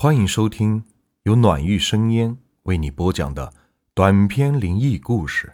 [0.00, 0.84] 欢迎收听
[1.24, 3.52] 由暖玉生烟为你播讲的
[3.94, 5.52] 短篇灵异故事。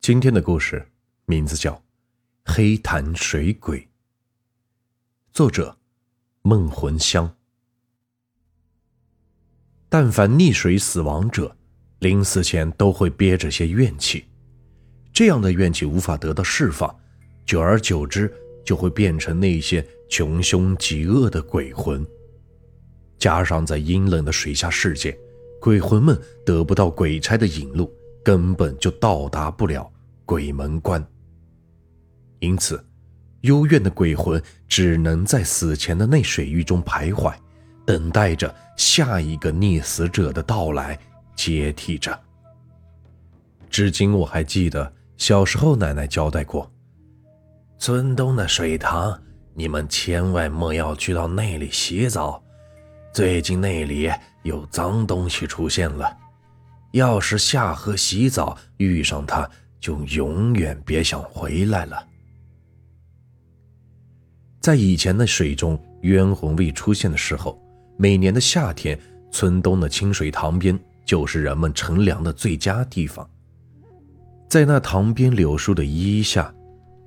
[0.00, 0.92] 今天的故事
[1.24, 1.72] 名字叫
[2.44, 3.80] 《黑潭水鬼》，
[5.32, 5.76] 作者
[6.42, 7.34] 梦魂香。
[9.88, 11.56] 但凡溺水死亡者，
[11.98, 14.26] 临死前都会憋着些怨气，
[15.12, 16.96] 这样的怨气无法得到释放，
[17.44, 18.32] 久而久之
[18.64, 22.06] 就会变成那些穷凶极恶的鬼魂。
[23.20, 25.16] 加上在阴冷的水下世界，
[25.60, 27.92] 鬼魂们得不到鬼差的引路，
[28.24, 29.88] 根本就到达不了
[30.24, 31.06] 鬼门关。
[32.38, 32.82] 因此，
[33.42, 37.34] 幽怨的鬼魂只能在死前的那水域中徘徊，
[37.84, 40.98] 等待着下一个溺死者的到来，
[41.36, 42.18] 接替着。
[43.68, 46.72] 至今我还记得小时候奶奶交代过：
[47.78, 49.20] 村东的水塘，
[49.52, 52.39] 你们千万莫要去到那里洗澡。
[53.12, 54.08] 最近那里
[54.42, 56.16] 有脏东西出现了，
[56.92, 59.48] 要是下河洗澡遇上它，
[59.80, 62.06] 就永远别想回来了。
[64.60, 67.60] 在以前的水中冤魂未出现的时候，
[67.96, 68.96] 每年的夏天，
[69.32, 73.28] 村东的清水塘边就是人们乘凉的最佳地方。
[74.48, 76.54] 在那塘边柳树的依下，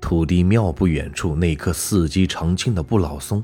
[0.02, 3.42] 土地庙不远处那棵四季常青的不老松。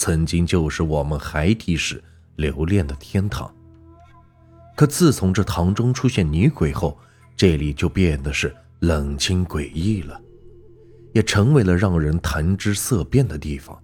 [0.00, 2.02] 曾经就是我们孩提时
[2.36, 3.54] 留恋的天堂。
[4.74, 6.98] 可自从这堂中出现女鬼后，
[7.36, 10.18] 这里就变得是冷清诡异了，
[11.12, 13.78] 也成为了让人谈之色变的地方。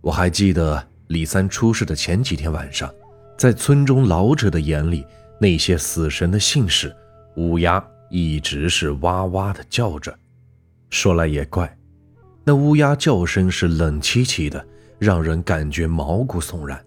[0.00, 2.88] 我还记得李三出事的前几天晚上，
[3.36, 5.04] 在村中老者的眼里，
[5.40, 6.94] 那些死神的信使
[7.34, 10.16] 乌鸦一直是哇哇的叫着。
[10.90, 11.76] 说来也怪。
[12.44, 14.64] 那乌鸦叫声是冷凄凄的，
[14.98, 16.84] 让人感觉毛骨悚然。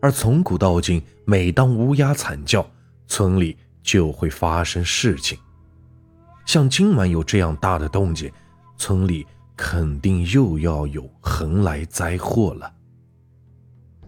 [0.00, 2.64] 而从古到今，每当乌鸦惨叫，
[3.06, 5.36] 村里就会发生事情。
[6.46, 8.30] 像今晚有这样大的动静，
[8.76, 12.72] 村里肯定又要有横来灾祸了。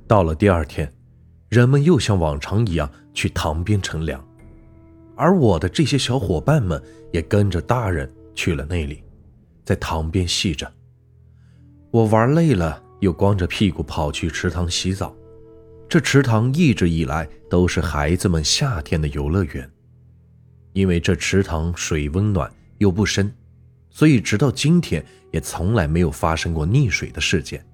[0.07, 0.91] 到了第二天，
[1.49, 4.25] 人们又像往常一样去塘边乘凉，
[5.17, 6.83] 而我的这些小伙伴们
[7.13, 9.03] 也跟着大人去了那里。
[9.73, 10.71] 在塘边戏着，
[11.91, 15.17] 我玩累了，又光着屁股跑去池塘洗澡。
[15.89, 19.71] 这池塘一直以来都是孩子们夏天的游乐园，
[20.75, 23.35] 因为这池塘水温暖又不深，
[23.89, 27.65] 所以直到今天也从来没有发生过溺水的事件。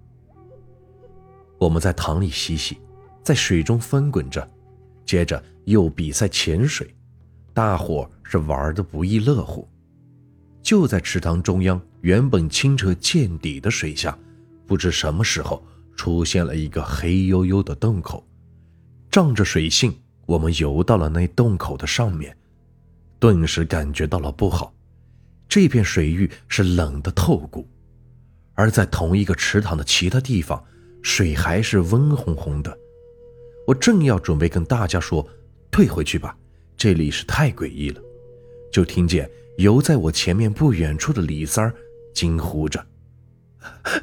[1.59, 2.79] 我们在塘里嬉戏，
[3.25, 4.49] 在水中翻滚着，
[5.05, 6.95] 接着又比赛潜水，
[7.53, 9.69] 大伙是玩的不亦乐乎。
[10.69, 14.19] 就在池塘中央，原本清澈见底的水下，
[14.67, 18.23] 不知什么时候出现了一个黑黝黝的洞口。
[19.11, 22.37] 仗着水性，我们游到了那洞口的上面，
[23.19, 24.71] 顿时感觉到了不好。
[25.49, 27.67] 这片水域是冷的透骨，
[28.53, 30.62] 而在同一个池塘的其他地方，
[31.00, 32.79] 水还是温红红的。
[33.67, 35.27] 我正要准备跟大家说
[35.73, 36.37] ：“退回去吧，
[36.77, 38.03] 这里是太诡异了。”
[38.71, 39.27] 就听见。
[39.59, 41.75] 游在我前面不远处的李三儿
[42.15, 42.87] 惊呼着：“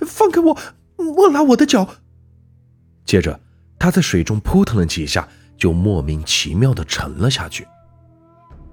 [0.05, 0.57] 放开我！
[0.97, 1.95] 莫拉我的脚！”
[3.05, 3.39] 接着，
[3.79, 5.25] 他在水中扑腾了几下，
[5.57, 7.65] 就莫名其妙地沉了下去。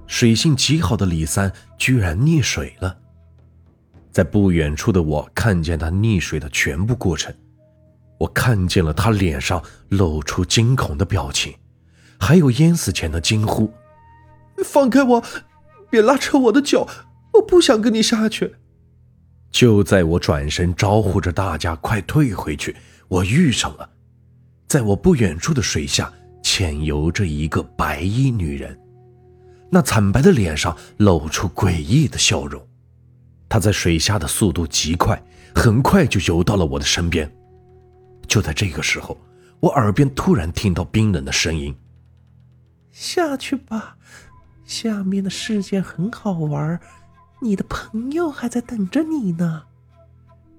[0.08, 2.98] 水性极好的李三居然溺水了。
[4.10, 7.32] 在不远处的我看见他溺水的全部过程，
[8.18, 11.54] 我看见了他脸上露出惊恐的表情，
[12.18, 13.72] 还有淹死前的惊呼
[14.66, 15.24] ：“放开我！”
[15.92, 16.88] 别拉扯我的脚，
[17.34, 18.54] 我不想跟你下去。
[19.50, 22.74] 就在我转身招呼着大家快退回去，
[23.08, 23.90] 我遇上了，
[24.66, 26.10] 在我不远处的水下
[26.42, 28.74] 潜游着一个白衣女人，
[29.70, 32.66] 那惨白的脸上露出诡异的笑容。
[33.50, 35.22] 她在水下的速度极快，
[35.54, 37.30] 很快就游到了我的身边。
[38.26, 39.20] 就在这个时候，
[39.60, 41.76] 我耳边突然听到冰冷的声音
[42.90, 43.98] ：“下去吧。”
[44.64, 46.80] 下面的世界很好玩，
[47.40, 49.64] 你的朋友还在等着你呢。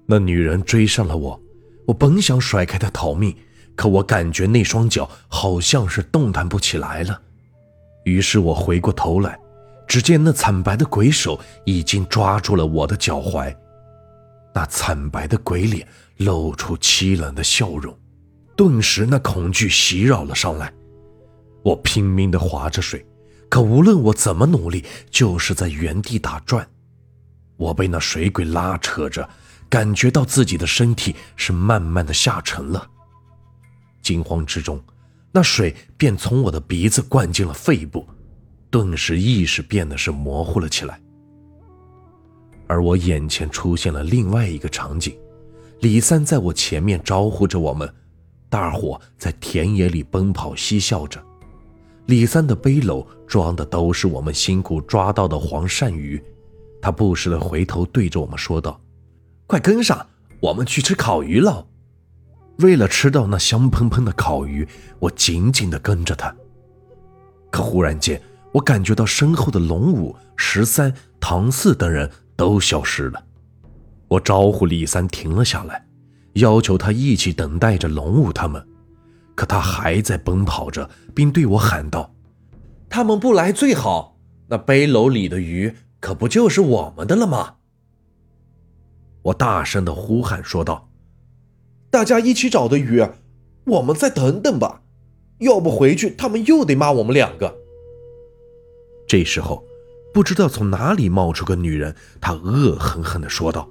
[0.06, 1.40] 那女人追上了我，
[1.86, 3.34] 我本想甩开她逃命，
[3.74, 7.20] 可我感觉那双脚好像是动弹不起来了。
[8.04, 9.38] 于是我回过头来，
[9.88, 13.54] 只见那惨白的鬼手已经抓住了我的脚踝，
[14.54, 17.98] 那惨白的鬼脸露出凄冷的笑容，
[18.54, 20.72] 顿时那恐惧袭扰了上来。
[21.62, 23.04] 我拼命地划着水。
[23.48, 26.68] 可无论我怎么努力，就是在原地打转。
[27.56, 29.28] 我被那水鬼拉扯着，
[29.68, 32.90] 感觉到自己的身体是慢慢的下沉了。
[34.02, 34.82] 惊慌之中，
[35.30, 38.06] 那水便从我的鼻子灌进了肺部，
[38.70, 41.00] 顿时意识变得是模糊了起来。
[42.66, 45.16] 而我眼前出现了另外一个场景，
[45.80, 47.88] 李三在我前面招呼着我们，
[48.48, 51.24] 大伙在田野里奔跑嬉笑着。
[52.06, 56.22] 李三的背篓装的都是我们辛苦抓到的黄鳝鱼，
[56.82, 58.78] 他不时的回头对着我们说道
[59.46, 60.06] ：“快跟上，
[60.40, 61.66] 我们去吃烤鱼喽！”
[62.60, 64.68] 为了吃到那香喷喷的烤鱼，
[64.98, 66.34] 我紧紧的跟着他。
[67.50, 68.20] 可忽然间，
[68.52, 73.24] 我感觉到身后的龙五、十三、唐四等人都消失了。
[74.08, 75.86] 我招呼李三停了下来，
[76.34, 78.64] 要求他一起等待着龙五他们。
[79.34, 82.14] 可他还在奔跑着，并对我喊道
[82.88, 84.16] ：“他们不来最好，
[84.48, 87.56] 那背篓里的鱼可不就是我们的了吗？”
[89.22, 90.88] 我大声的呼喊说道
[91.90, 93.04] ：“大家一起找的鱼，
[93.64, 94.82] 我们再等等吧，
[95.38, 97.56] 要不回去他们又得骂我们两个。”
[99.08, 99.64] 这时候，
[100.12, 103.68] 不知道从哪里冒出个女人，她恶狠狠的说道：“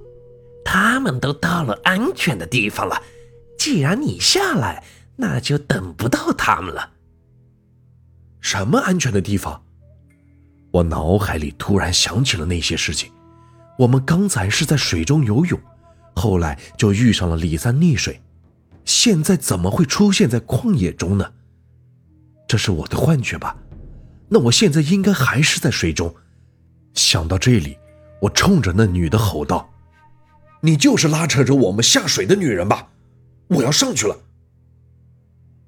[0.64, 3.00] 他们都到了安全的地方了，
[3.56, 4.84] 既然你下来。”
[5.16, 6.90] 那就等不到他们了。
[8.40, 9.62] 什么安全的地方？
[10.70, 13.10] 我脑海里突然想起了那些事情。
[13.78, 15.60] 我们刚才是在水中游泳，
[16.14, 18.20] 后来就遇上了李三溺水，
[18.84, 21.32] 现在怎么会出现在旷野中呢？
[22.46, 23.56] 这是我的幻觉吧？
[24.28, 26.14] 那我现在应该还是在水中。
[26.92, 27.78] 想到这里，
[28.20, 29.70] 我冲着那女的吼道
[30.60, 32.88] ：“你就是拉扯着我们下水的女人吧？
[33.48, 34.16] 我要上去了。”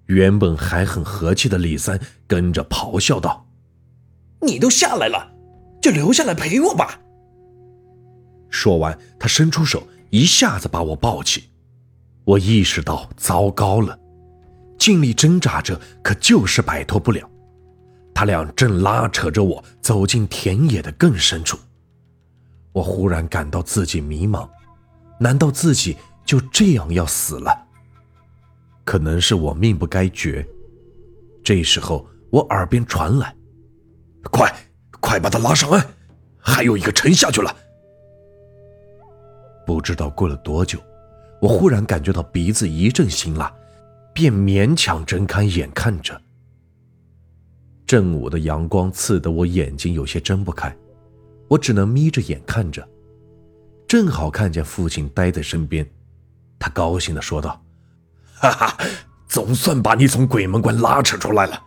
[0.07, 3.47] 原本还很和气的李三跟着咆哮道
[4.43, 5.33] ：“你都下来了，
[5.83, 7.01] 就留下来陪我吧。”
[8.49, 11.51] 说完，他伸出手，一下子把我抱起。
[12.25, 13.99] 我意识到糟糕了，
[14.79, 17.29] 尽力挣扎着，可就是摆脱不了。
[18.15, 21.59] 他俩正拉扯着我走进田野的更深处。
[22.73, 24.49] 我忽然感到自己迷茫，
[25.19, 27.66] 难道自己就这样要死了？
[28.87, 30.47] 可能是我命不该绝。
[31.45, 33.35] 这时候，我耳边传来
[34.31, 34.51] ：“快，
[35.01, 35.85] 快把他拉上岸，
[36.39, 37.55] 还有一个沉下去了。”
[39.67, 40.79] 不知道过了多久，
[41.43, 43.53] 我忽然感觉到鼻子一阵辛辣，
[44.15, 46.19] 便勉强睁开眼看着。
[47.87, 50.75] 正午的阳光刺得我眼睛有些睁不开，
[51.49, 52.89] 我只能眯着眼看着。
[53.89, 55.85] 正好看见父亲待在身边，
[56.57, 57.61] 他高兴地说道。
[58.39, 58.77] 哈哈，
[59.27, 61.63] 总算把你从鬼门关拉扯出来了。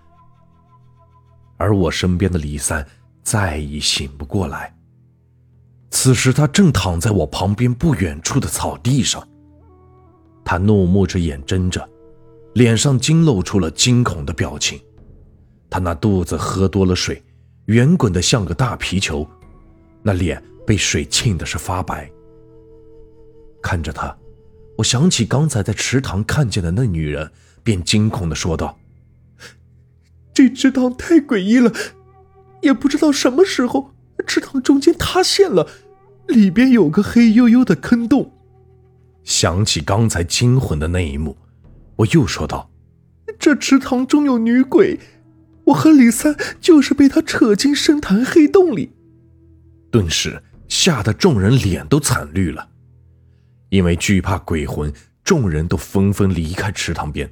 [1.58, 2.86] 而我身边的李三
[3.24, 4.74] 再已醒不过来。
[5.92, 9.28] 此时他正躺在我旁边不远处的草地上，
[10.46, 11.88] 他怒目着眼睁着，
[12.54, 14.80] 脸上惊露出了惊恐的表情。
[15.70, 17.22] 他那肚子喝多了水，
[17.66, 19.28] 圆滚的像个大皮球，
[20.04, 22.10] 那脸被水浸的是发白。
[23.62, 24.16] 看着他。
[24.80, 27.32] 我想起刚才在池塘看见的那女人，
[27.64, 28.80] 便惊恐的说道
[30.34, 31.74] ：“这池塘太诡异了，
[32.62, 33.94] 也不知道什么时候
[34.26, 35.68] 池塘中间塌陷了，
[36.28, 38.32] 里边有个黑黝黝的坑洞。”
[39.26, 41.36] 想起刚才惊魂的那一幕，
[41.98, 42.72] 我又说道
[43.38, 44.98] ：“这池塘中有女鬼，
[45.66, 48.94] 我和李三就是被她扯进深潭黑洞里。”
[49.92, 52.70] 顿时吓得众人脸都惨绿了。
[53.70, 54.92] 因为惧怕鬼魂，
[55.24, 57.32] 众人都纷纷离开池塘边。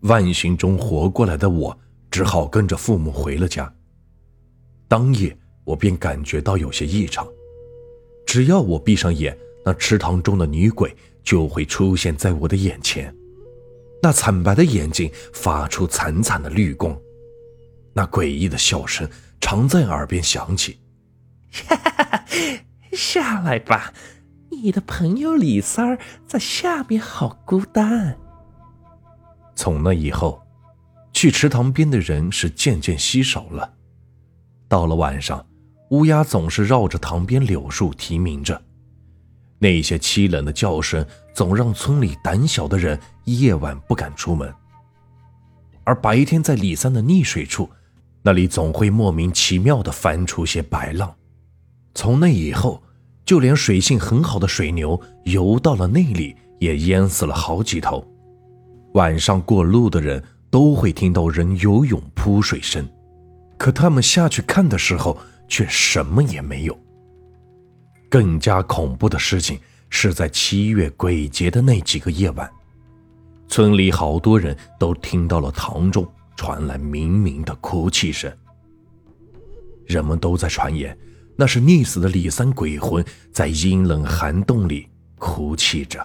[0.00, 1.78] 万幸中活过来的我，
[2.10, 3.72] 只好跟着父母回了家。
[4.86, 7.26] 当夜，我便感觉到有些异常。
[8.26, 13.14] 只要我闭上眼，那池塘中的女鬼就会出现在我的眼前。
[14.02, 16.96] 那惨白的眼睛发出惨惨的绿光，
[17.92, 19.08] 那诡异的笑声
[19.40, 20.78] 常在耳边响起：“，
[22.92, 23.92] 下来吧。”
[24.62, 28.16] 你的朋友李三儿在下面好孤单。
[29.54, 30.42] 从那以后，
[31.12, 33.74] 去池塘边的人是渐渐稀少了。
[34.68, 35.44] 到了晚上，
[35.90, 38.60] 乌鸦总是绕着塘边柳树啼鸣着，
[39.58, 44.52] 那些凄冷的叫声总让村里胆小的人夜晚不敢出门。
[45.84, 47.70] 而白天在李三的溺水处，
[48.22, 51.14] 那里总会莫名其妙地翻出些白浪。
[51.94, 52.82] 从那以后。
[53.28, 58.02] 就连水性很好的水牛游到了那里，也淹死了好几头。
[58.94, 62.88] 晚上过路的人都会听到人游泳扑水声，
[63.58, 65.14] 可他们下去看的时候
[65.46, 66.74] 却什么也没有。
[68.08, 72.50] 更加恐怖的事情是在七月鬼节的那几个夜晚，
[73.46, 78.32] 村里好多人都听到了堂中传来冥冥的哭泣声。
[79.84, 80.96] 人们都在传言，
[81.40, 84.88] 那是溺死的李三鬼魂在阴冷寒洞里
[85.20, 86.04] 哭泣着。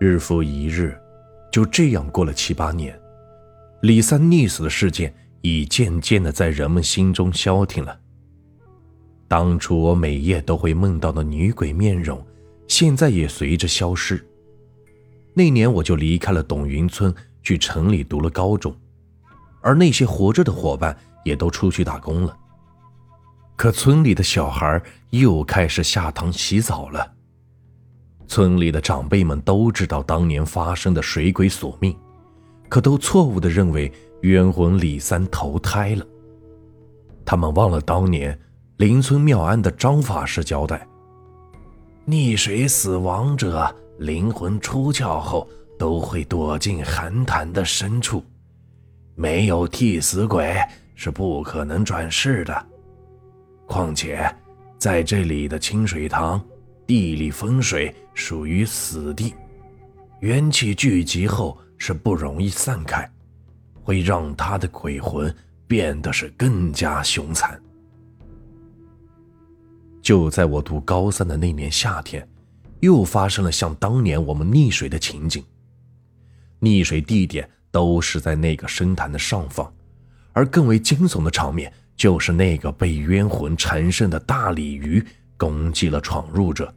[0.00, 1.00] 日复一日，
[1.52, 3.00] 就这样过了七八年，
[3.82, 7.96] 李三溺死的事件已渐渐的在人们心中消停了。
[9.28, 12.26] 当初我每夜都会梦到的女鬼面容，
[12.66, 14.20] 现在也随着消失。
[15.32, 18.76] 那年我就离开了董云村，去城里读了高中，
[19.60, 22.36] 而那些活着的伙伴也都出去打工了。
[23.56, 27.12] 可村里的小孩又开始下塘洗澡了。
[28.26, 31.96] 村里的长辈们都知道当年发生的水鬼索命，
[32.68, 33.92] 可都错误的认为
[34.22, 36.04] 冤魂李三投胎了。
[37.24, 38.38] 他们忘了当年
[38.78, 40.86] 邻村庙庵的张法师交代：
[42.06, 48.24] 溺水死亡者灵魂出窍后都会躲进寒潭的深处，
[49.14, 50.56] 没有替死鬼
[50.94, 52.66] 是不可能转世的。
[53.66, 54.34] 况且，
[54.78, 56.42] 在这里的清水塘。
[56.86, 59.32] 地理风水属于死地，
[60.20, 63.10] 元气聚集后是不容易散开，
[63.82, 65.34] 会让他的鬼魂
[65.66, 67.58] 变得是更加凶残。
[70.02, 72.28] 就在我读高三的那年夏天，
[72.80, 75.42] 又发生了像当年我们溺水的情景。
[76.60, 79.72] 溺水地点都是在那个深潭的上方，
[80.34, 85.04] 而更为惊悚的场面就是那个被冤魂缠身的大鲤鱼。
[85.36, 86.72] 攻击了闯入者，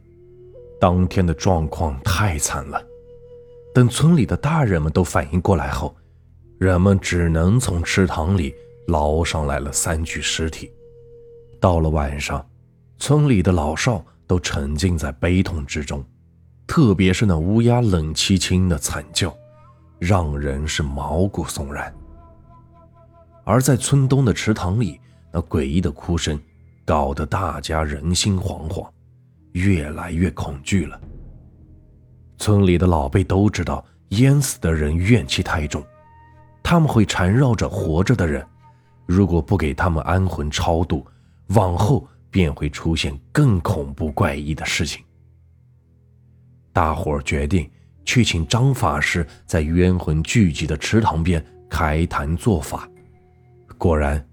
[0.80, 2.84] 当天的状况太惨了。
[3.72, 5.96] 等村里的大人们都反应过来后，
[6.58, 8.52] 人们只能从池塘里
[8.88, 10.70] 捞上来了三具尸体。
[11.60, 12.44] 到了晚上，
[12.98, 16.04] 村里的老少都沉浸在悲痛之中，
[16.66, 19.34] 特别是那乌鸦冷凄凄的惨叫，
[20.00, 21.94] 让人是毛骨悚然。
[23.44, 25.00] 而在村东的池塘里，
[25.32, 26.38] 那诡异的哭声。
[26.84, 28.88] 搞得大家人心惶惶，
[29.52, 30.98] 越来越恐惧了。
[32.38, 35.84] 村里的老辈都知道，淹死的人怨气太重，
[36.62, 38.42] 他们会缠绕着活着的人，
[39.04, 41.06] 如果不给他们安魂超度，
[41.48, 45.04] 往后便会出现更恐怖怪异的事情。
[46.72, 47.70] 大伙儿决定
[48.06, 52.88] 去请张法师在冤魂聚集的池塘边开坛做法，
[53.76, 54.26] 果然。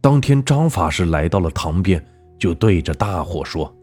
[0.00, 2.02] 当天，张法师来到了塘边，
[2.38, 3.74] 就对着大伙说：“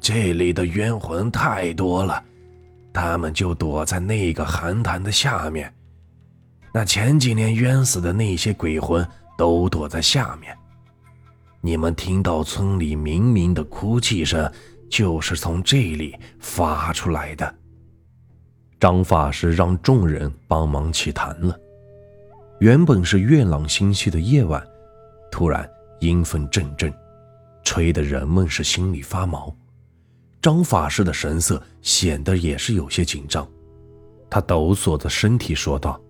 [0.00, 2.22] 这里的冤魂太多了，
[2.92, 5.72] 他们就躲在那个寒潭的下面。
[6.72, 10.56] 那前几年冤死的那些鬼魂都躲在下面。
[11.60, 14.50] 你们听到村里冥冥的哭泣声，
[14.88, 17.52] 就是从这里发出来的。”
[18.78, 21.58] 张法师让众人帮忙起坛了。
[22.60, 24.64] 原本是月朗星稀的夜晚。
[25.30, 25.68] 突然，
[26.00, 26.92] 阴风阵阵，
[27.62, 29.54] 吹得人们是心里发毛。
[30.42, 33.46] 张法师的神色显得也是有些紧张，
[34.28, 36.00] 他抖擞着身体说道：“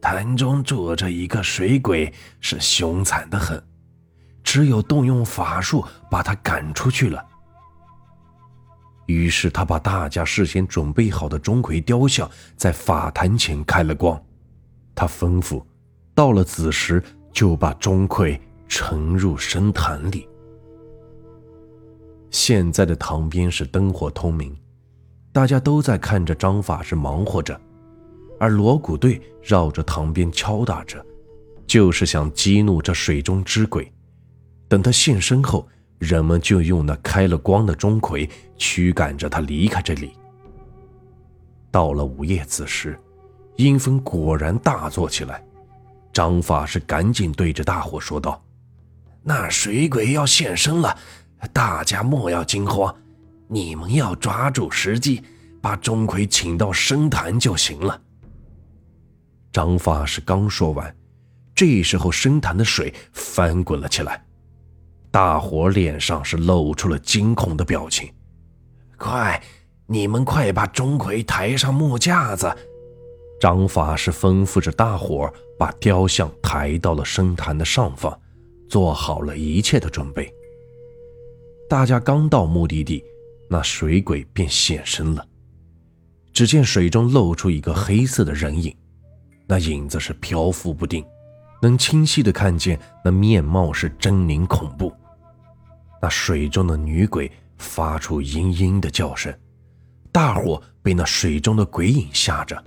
[0.00, 3.62] 潭中住着一个水鬼，是凶残的很，
[4.42, 7.24] 只有动用法术把他赶出去了。”
[9.06, 14.18] 于是他把大家事先准备好的钟馗雕像在法坛前开了光，
[14.94, 15.62] 他吩咐
[16.14, 17.02] ：“到了子时。”
[17.32, 20.28] 就把钟馗沉入深潭里。
[22.30, 24.56] 现在的塘边是灯火通明，
[25.32, 27.60] 大家都在看着张法师忙活着，
[28.38, 31.04] 而锣鼓队绕着塘边敲打着，
[31.66, 33.90] 就是想激怒这水中之鬼。
[34.68, 40.12] 等他现身后，人们就用那开了光的钟馗驱赶着他离开这里。
[41.70, 42.98] 到了午夜子时，
[43.56, 45.44] 阴风果然大作起来。
[46.12, 48.42] 张法师赶紧对着大伙说道
[49.24, 50.96] ：“那水鬼要现身了，
[51.52, 52.94] 大家莫要惊慌，
[53.48, 55.22] 你们要抓住时机，
[55.60, 58.00] 把钟馗请到深潭就行了。”
[59.52, 60.94] 张法师刚说完，
[61.54, 64.22] 这时候深潭的水翻滚了起来，
[65.10, 68.12] 大伙脸上是露出了惊恐的表情。
[68.96, 69.42] 快，
[69.86, 72.54] 你们快把钟馗抬上木架子！
[73.42, 78.16] 张法师吩咐着大伙把雕像抬到了深潭的上方，
[78.68, 80.32] 做好了一切的准备。
[81.68, 83.02] 大家刚到目的地，
[83.50, 85.26] 那水鬼便现身了。
[86.32, 88.72] 只见水中露出一个黑色的人影，
[89.48, 91.04] 那影子是漂浮不定，
[91.60, 94.92] 能清晰的看见那面貌是狰狞恐怖。
[96.00, 99.36] 那水中的女鬼发出嘤嘤的叫声。
[100.12, 102.62] 大伙被那水中的鬼影吓着，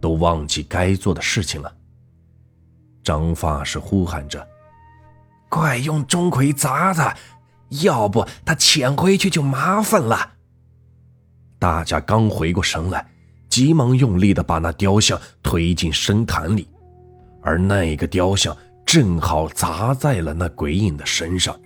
[0.00, 1.72] 都忘记该做的事情了。
[3.02, 4.46] 张发师呼喊着
[5.48, 7.16] ：“快用钟馗砸他，
[7.82, 10.34] 要不他潜回去就麻烦了。”
[11.58, 13.06] 大家刚回过神来，
[13.48, 16.68] 急忙用力的把那雕像推进深潭里，
[17.42, 21.58] 而那个雕像正好砸在了那鬼影的身上。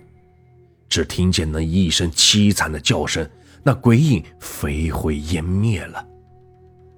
[0.89, 3.27] 只听见那一声凄惨的叫声。
[3.65, 6.05] 那鬼影飞灰烟灭了，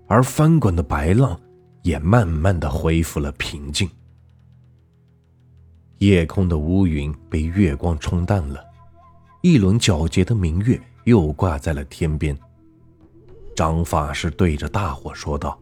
[0.07, 1.39] 而翻滚的白浪
[1.81, 3.89] 也慢慢的恢复了平静。
[5.99, 8.63] 夜空的乌云被月光冲淡了，
[9.41, 12.37] 一轮皎洁的明月又挂在了天边。
[13.55, 15.57] 张法师对着大伙说道：“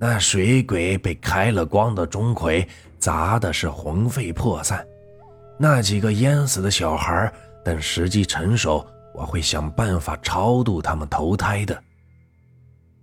[0.00, 2.66] 那水鬼被开了光的钟馗
[2.98, 4.86] 砸的是魂飞魄散，
[5.58, 7.32] 那几个淹死的小孩
[7.64, 11.82] 等时机成熟。”我会想办法超度他们投胎的。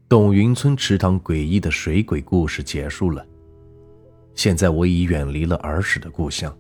[0.10, 3.24] 董云村池塘诡异的水鬼故事结束了。
[4.34, 6.51] 现在我已远离了儿时的故乡，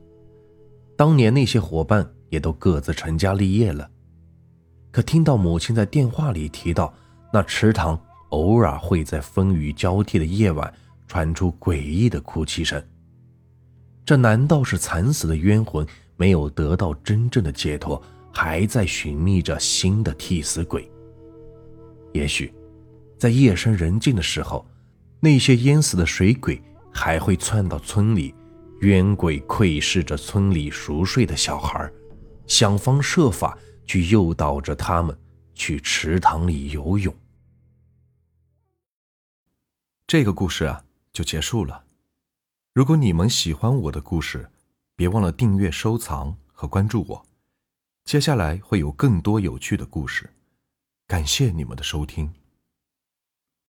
[0.95, 3.89] 当年那些伙伴也都各自成家立业了。
[4.91, 6.93] 可听到母亲在电话里提到，
[7.33, 10.71] 那池塘偶尔会在风雨交替的夜晚
[11.07, 12.79] 传出诡异的哭泣声，
[14.05, 15.83] 这难道是惨死的冤魂
[16.17, 17.99] 没有得到真正的解脱？
[18.31, 20.87] 还在寻觅着新的替死鬼。
[22.13, 22.53] 也许，
[23.19, 24.65] 在夜深人静的时候，
[25.19, 26.61] 那些淹死的水鬼
[26.91, 28.33] 还会窜到村里，
[28.79, 31.91] 冤鬼窥视着村里熟睡的小孩，
[32.47, 35.15] 想方设法去诱导着他们
[35.53, 37.13] 去池塘里游泳。
[40.07, 41.83] 这个故事啊，就结束了。
[42.73, 44.49] 如果你们喜欢我的故事，
[44.95, 47.25] 别忘了订阅、收藏和关注我。
[48.05, 50.29] 接下来会有更多有趣的故事，
[51.05, 52.38] 感谢你们的收听。